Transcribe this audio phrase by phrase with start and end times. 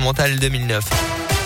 [0.00, 1.39] départementale 2009.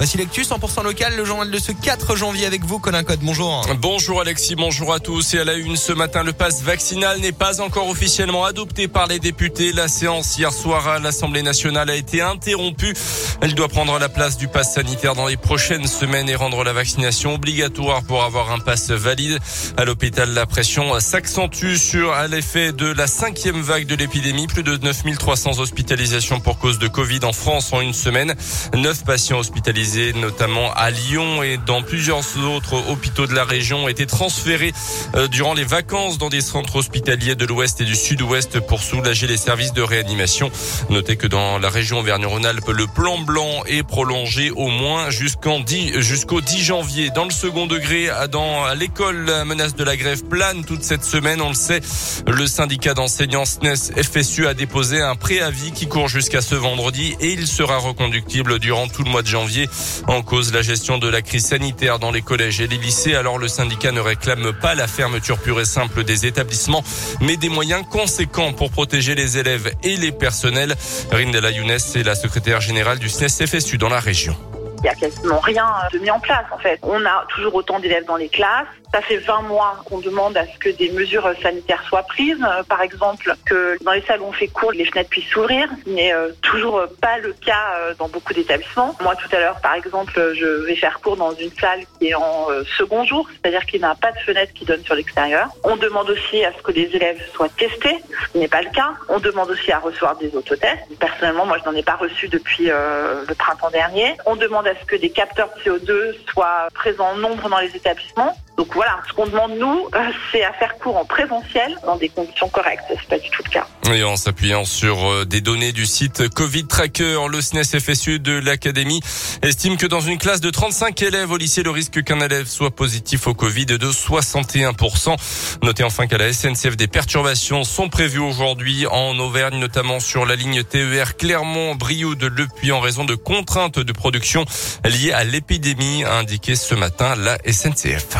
[0.00, 3.02] Voici l'actu 100% local, le journal de ce 4 janvier avec vous, Colin.
[3.20, 3.66] Bonjour.
[3.82, 5.34] Bonjour Alexis, bonjour à tous.
[5.34, 9.08] Et à la une ce matin, le pass vaccinal n'est pas encore officiellement adopté par
[9.08, 9.72] les députés.
[9.72, 12.94] La séance hier soir à l'Assemblée nationale a été interrompue.
[13.42, 16.72] Elle doit prendre la place du pass sanitaire dans les prochaines semaines et rendre la
[16.72, 19.38] vaccination obligatoire pour avoir un pass valide.
[19.76, 24.46] À l'hôpital, la pression s'accentue sur l'effet de la cinquième vague de l'épidémie.
[24.46, 28.34] Plus de 9300 hospitalisations pour cause de Covid en France en une semaine.
[28.72, 33.88] 9 patients hospitalisés notamment à Lyon et dans plusieurs autres hôpitaux de la région, ont
[33.88, 34.72] été transférés
[35.14, 39.26] euh, durant les vacances dans des centres hospitaliers de l'Ouest et du Sud-Ouest pour soulager
[39.26, 40.50] les services de réanimation.
[40.90, 46.00] Notez que dans la région Auvergne-Rhône-Alpes, le plan blanc est prolongé au moins jusqu'en 10,
[46.00, 47.10] jusqu'au 10 janvier.
[47.10, 51.40] Dans le second degré, dans l'école, la menace de la grève plane toute cette semaine.
[51.40, 51.80] On le sait,
[52.26, 57.32] le syndicat d'enseignants SNES FSU a déposé un préavis qui court jusqu'à ce vendredi et
[57.32, 59.68] il sera reconductible durant tout le mois de janvier.
[60.06, 63.14] En cause, la gestion de la crise sanitaire dans les collèges et les lycées.
[63.14, 66.84] Alors le syndicat ne réclame pas la fermeture pure et simple des établissements,
[67.20, 70.74] mais des moyens conséquents pour protéger les élèves et les personnels.
[71.10, 74.36] Rindela Younes est la secrétaire générale du SNES FSU dans la région.
[74.80, 76.78] Il n'y a quasiment rien de mis en place en fait.
[76.82, 78.66] On a toujours autant d'élèves dans les classes.
[78.94, 82.42] Ça fait 20 mois qu'on demande à ce que des mesures sanitaires soient prises.
[82.42, 85.68] Euh, par exemple, que dans les salles où on fait cours, les fenêtres puissent s'ouvrir,
[85.84, 88.96] ce n'est euh, toujours pas le cas euh, dans beaucoup d'établissements.
[89.00, 92.14] Moi, tout à l'heure, par exemple, je vais faire cours dans une salle qui est
[92.14, 95.48] en second jour, c'est-à-dire qu'il n'y a pas de fenêtre qui donne sur l'extérieur.
[95.62, 97.98] On demande aussi à ce que les élèves soient testés,
[98.32, 98.92] ce n'est pas le cas.
[99.08, 100.82] On demande aussi à recevoir des autotests.
[100.98, 104.16] Personnellement, moi, je n'en ai pas reçu depuis le printemps dernier.
[104.26, 107.74] On demande à ce que des capteurs de CO2 soient présents en nombre dans les
[107.74, 108.36] établissements.
[108.60, 109.98] Donc voilà, ce qu'on demande nous, euh,
[110.30, 112.82] c'est à faire cours en présentiel dans des conditions correctes.
[112.90, 113.66] C'est pas du tout le cas.
[113.90, 118.38] Et en s'appuyant sur euh, des données du site Covid Tracker, le SNES FSU de
[118.38, 119.00] l'Académie
[119.40, 122.70] estime que dans une classe de 35 élèves au lycée, le risque qu'un élève soit
[122.70, 125.16] positif au Covid est de 61%.
[125.62, 130.36] Notez enfin qu'à la SNCF, des perturbations sont prévues aujourd'hui en Auvergne, notamment sur la
[130.36, 134.44] ligne TER Clermont-Brioude Le Puy en raison de contraintes de production
[134.84, 138.18] liées à l'épidémie, a indiqué ce matin la SNCF.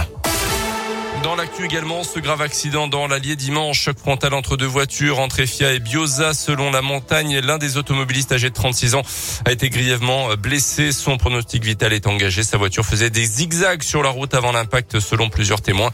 [1.23, 5.41] Dans l'actu également, ce grave accident dans l'Allier dimanche, choc frontal entre deux voitures, entre
[5.41, 7.41] Efia et Bioza, selon la montagne.
[7.41, 9.03] L'un des automobilistes âgés de 36 ans
[9.45, 10.93] a été grièvement blessé.
[10.93, 12.43] Son pronostic vital est engagé.
[12.43, 15.91] Sa voiture faisait des zigzags sur la route avant l'impact, selon plusieurs témoins.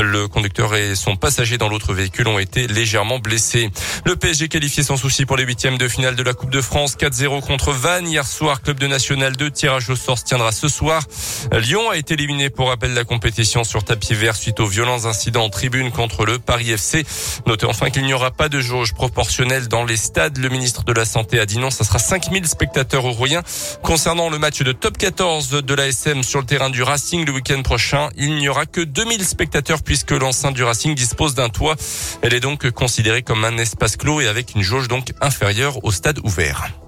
[0.00, 3.70] Le conducteur et son passager dans l'autre véhicule ont été légèrement blessés.
[4.04, 6.96] Le PSG qualifié sans souci pour les huitièmes de finale de la Coupe de France.
[6.96, 8.60] 4-0 contre Vannes hier soir.
[8.60, 9.52] Club de National 2.
[9.52, 11.04] Tirage au sort se tiendra ce soir.
[11.52, 15.06] Lyon a été éliminé pour rappel de la compétition sur tapis vert suite au violents
[15.06, 17.04] incidents en tribune contre le Paris FC.
[17.46, 20.38] Notez enfin qu'il n'y aura pas de jauge proportionnelle dans les stades.
[20.38, 23.42] Le ministre de la Santé a dit non, ça sera 5000 spectateurs rouillens.
[23.82, 27.62] Concernant le match de top 14 de l'ASM sur le terrain du Racing le week-end
[27.62, 31.76] prochain, il n'y aura que 2000 spectateurs puisque l'enceinte du Racing dispose d'un toit.
[32.22, 35.92] Elle est donc considérée comme un espace clos et avec une jauge donc inférieure au
[35.92, 36.83] stade ouvert.